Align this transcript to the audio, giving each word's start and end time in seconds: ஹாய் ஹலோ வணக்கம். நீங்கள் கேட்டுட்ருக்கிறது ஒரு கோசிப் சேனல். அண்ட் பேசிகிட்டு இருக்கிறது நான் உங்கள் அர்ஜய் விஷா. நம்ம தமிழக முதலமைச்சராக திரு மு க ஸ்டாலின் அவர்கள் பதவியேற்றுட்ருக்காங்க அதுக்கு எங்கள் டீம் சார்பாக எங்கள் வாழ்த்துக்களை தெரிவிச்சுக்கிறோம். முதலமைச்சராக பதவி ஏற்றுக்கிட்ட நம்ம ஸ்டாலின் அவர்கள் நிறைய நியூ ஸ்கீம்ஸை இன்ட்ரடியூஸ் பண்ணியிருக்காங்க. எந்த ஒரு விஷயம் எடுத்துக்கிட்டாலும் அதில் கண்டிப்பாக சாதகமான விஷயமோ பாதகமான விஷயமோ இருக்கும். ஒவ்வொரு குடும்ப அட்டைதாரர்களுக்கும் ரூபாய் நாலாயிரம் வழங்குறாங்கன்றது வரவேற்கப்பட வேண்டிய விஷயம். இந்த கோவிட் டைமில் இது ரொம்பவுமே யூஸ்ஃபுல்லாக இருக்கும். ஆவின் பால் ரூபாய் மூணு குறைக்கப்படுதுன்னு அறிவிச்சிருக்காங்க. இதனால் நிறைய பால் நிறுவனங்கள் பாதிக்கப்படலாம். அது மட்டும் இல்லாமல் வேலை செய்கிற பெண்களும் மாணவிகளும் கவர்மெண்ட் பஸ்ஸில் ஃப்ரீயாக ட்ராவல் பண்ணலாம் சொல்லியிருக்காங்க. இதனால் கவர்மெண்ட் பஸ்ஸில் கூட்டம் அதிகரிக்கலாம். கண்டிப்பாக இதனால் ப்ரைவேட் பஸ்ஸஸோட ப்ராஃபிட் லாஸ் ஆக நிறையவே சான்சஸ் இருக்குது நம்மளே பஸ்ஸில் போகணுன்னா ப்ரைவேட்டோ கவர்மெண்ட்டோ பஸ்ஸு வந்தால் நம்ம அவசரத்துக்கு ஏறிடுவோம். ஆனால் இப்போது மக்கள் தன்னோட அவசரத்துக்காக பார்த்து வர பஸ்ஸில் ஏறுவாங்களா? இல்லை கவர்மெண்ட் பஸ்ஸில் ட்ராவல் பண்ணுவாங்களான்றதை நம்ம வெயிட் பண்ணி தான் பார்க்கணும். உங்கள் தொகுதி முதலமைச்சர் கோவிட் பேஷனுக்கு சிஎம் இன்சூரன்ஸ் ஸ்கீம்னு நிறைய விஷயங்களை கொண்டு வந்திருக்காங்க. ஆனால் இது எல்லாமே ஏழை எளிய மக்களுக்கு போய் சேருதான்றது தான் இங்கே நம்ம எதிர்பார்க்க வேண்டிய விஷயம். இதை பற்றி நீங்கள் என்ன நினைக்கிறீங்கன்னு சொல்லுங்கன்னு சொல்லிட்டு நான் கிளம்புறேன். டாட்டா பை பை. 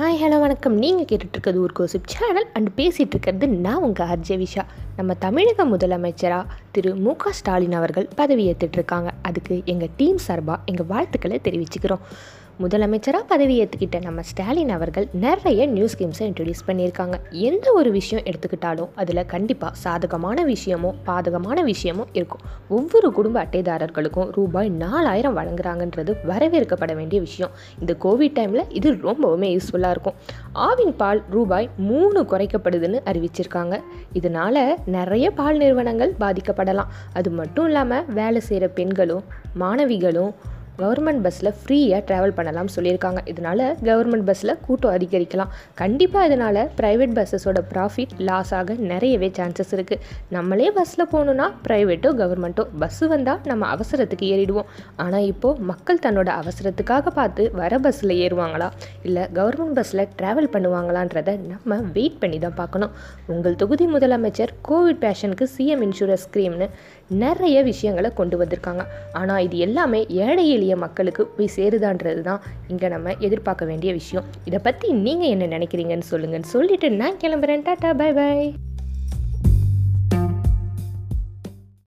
ஹாய் 0.00 0.20
ஹலோ 0.20 0.40
வணக்கம். 0.40 0.76
நீங்கள் 0.76 1.04
கேட்டுட்ருக்கிறது 1.04 1.56
ஒரு 1.56 1.70
கோசிப் 1.78 2.04
சேனல். 2.04 2.46
அண்ட் 2.52 2.68
பேசிகிட்டு 2.76 3.12
இருக்கிறது 3.14 3.48
நான் 3.48 3.82
உங்கள் 3.82 4.06
அர்ஜய் 4.06 4.46
விஷா. 4.46 4.62
நம்ம 4.96 5.14
தமிழக 5.14 5.64
முதலமைச்சராக 5.64 6.46
திரு 6.70 6.94
மு 6.94 7.16
க 7.16 7.32
ஸ்டாலின் 7.32 7.72
அவர்கள் 7.72 8.08
பதவியேற்றுட்ருக்காங்க 8.16 9.10
அதுக்கு 9.22 9.62
எங்கள் 9.64 9.90
டீம் 9.96 10.18
சார்பாக 10.18 10.60
எங்கள் 10.64 10.86
வாழ்த்துக்களை 10.86 11.40
தெரிவிச்சுக்கிறோம். 11.44 11.98
முதலமைச்சராக 12.60 13.24
பதவி 13.26 13.54
ஏற்றுக்கிட்ட 13.64 14.02
நம்ம 14.02 14.22
ஸ்டாலின் 14.22 14.68
அவர்கள் 14.68 15.08
நிறைய 15.12 15.66
நியூ 15.66 15.86
ஸ்கீம்ஸை 15.92 16.24
இன்ட்ரடியூஸ் 16.30 16.64
பண்ணியிருக்காங்க. 16.66 17.16
எந்த 17.30 17.72
ஒரு 17.72 17.90
விஷயம் 17.90 18.24
எடுத்துக்கிட்டாலும் 18.24 18.88
அதில் 18.94 19.26
கண்டிப்பாக 19.26 19.74
சாதகமான 19.74 20.44
விஷயமோ 20.46 20.90
பாதகமான 21.06 21.64
விஷயமோ 21.64 22.04
இருக்கும். 22.12 22.40
ஒவ்வொரு 22.68 23.12
குடும்ப 23.12 23.44
அட்டைதாரர்களுக்கும் 23.44 24.28
ரூபாய் 24.32 24.68
நாலாயிரம் 24.68 25.36
வழங்குறாங்கன்றது 25.36 26.14
வரவேற்கப்பட 26.26 26.94
வேண்டிய 26.94 27.20
விஷயம். 27.20 27.50
இந்த 27.80 27.96
கோவிட் 28.04 28.36
டைமில் 28.38 28.64
இது 28.68 28.92
ரொம்பவுமே 28.92 29.50
யூஸ்ஃபுல்லாக 29.54 29.90
இருக்கும். 29.90 30.14
ஆவின் 30.54 30.96
பால் 30.96 31.22
ரூபாய் 31.30 31.70
மூணு 31.76 32.22
குறைக்கப்படுதுன்னு 32.22 33.00
அறிவிச்சிருக்காங்க. 33.10 33.80
இதனால் 34.12 34.78
நிறைய 34.86 35.30
பால் 35.30 35.56
நிறுவனங்கள் 35.56 36.14
பாதிக்கப்படலாம். 36.20 36.90
அது 37.12 37.30
மட்டும் 37.30 37.64
இல்லாமல் 37.64 38.04
வேலை 38.12 38.40
செய்கிற 38.40 38.68
பெண்களும் 38.68 39.24
மாணவிகளும் 39.60 40.32
கவர்மெண்ட் 40.80 41.22
பஸ்ஸில் 41.24 41.50
ஃப்ரீயாக 41.60 42.00
ட்ராவல் 42.08 42.34
பண்ணலாம் 42.38 42.70
சொல்லியிருக்காங்க. 42.74 43.20
இதனால் 43.32 43.64
கவர்மெண்ட் 43.88 44.26
பஸ்ஸில் 44.28 44.52
கூட்டம் 44.66 44.94
அதிகரிக்கலாம். 44.96 45.50
கண்டிப்பாக 45.80 46.28
இதனால் 46.28 46.60
ப்ரைவேட் 46.80 47.14
பஸ்ஸஸோட 47.18 47.60
ப்ராஃபிட் 47.72 48.12
லாஸ் 48.28 48.52
ஆக 48.58 48.76
நிறையவே 48.92 49.28
சான்சஸ் 49.38 49.72
இருக்குது 49.76 50.00
நம்மளே 50.36 50.68
பஸ்ஸில் 50.78 51.04
போகணுன்னா 51.12 51.48
ப்ரைவேட்டோ 51.66 52.12
கவர்மெண்ட்டோ 52.22 52.64
பஸ்ஸு 52.84 53.08
வந்தால் 53.14 53.40
நம்ம 53.50 53.68
அவசரத்துக்கு 53.74 54.28
ஏறிடுவோம். 54.36 54.70
ஆனால் 55.04 55.26
இப்போது 55.32 55.66
மக்கள் 55.72 56.02
தன்னோட 56.06 56.30
அவசரத்துக்காக 56.42 57.14
பார்த்து 57.20 57.44
வர 57.60 57.78
பஸ்ஸில் 57.86 58.14
ஏறுவாங்களா? 58.24 58.70
இல்லை 59.08 59.24
கவர்மெண்ட் 59.40 59.76
பஸ்ஸில் 59.80 60.04
ட்ராவல் 60.20 60.50
பண்ணுவாங்களான்றதை 60.56 61.36
நம்ம 61.52 61.80
வெயிட் 61.98 62.18
பண்ணி 62.24 62.40
தான் 62.46 62.58
பார்க்கணும். 62.62 62.94
உங்கள் 63.34 63.60
தொகுதி 63.62 63.86
முதலமைச்சர் 63.94 64.54
கோவிட் 64.70 65.02
பேஷனுக்கு 65.06 65.46
சிஎம் 65.56 65.84
இன்சூரன்ஸ் 65.88 66.26
ஸ்கீம்னு 66.26 66.68
நிறைய 67.22 67.56
விஷயங்களை 67.70 68.10
கொண்டு 68.18 68.36
வந்திருக்காங்க. 68.40 68.82
ஆனால் 69.20 69.42
இது 69.46 69.56
எல்லாமே 69.66 70.00
ஏழை 70.26 70.44
எளிய 70.62 70.74
மக்களுக்கு 70.82 71.22
போய் 71.36 71.54
சேருதான்றது 71.56 72.20
தான் 72.28 72.42
இங்கே 72.72 72.88
நம்ம 72.94 73.14
எதிர்பார்க்க 73.28 73.70
வேண்டிய 73.70 73.92
விஷயம். 74.00 74.28
இதை 74.48 74.60
பற்றி 74.68 74.88
நீங்கள் 75.06 75.32
என்ன 75.34 75.50
நினைக்கிறீங்கன்னு 75.56 76.10
சொல்லுங்கன்னு 76.14 76.54
சொல்லிட்டு 76.56 76.90
நான் 77.02 77.22
கிளம்புறேன். 77.24 77.64
டாட்டா 77.68 77.90
பை 78.02 78.12
பை. 78.20 78.36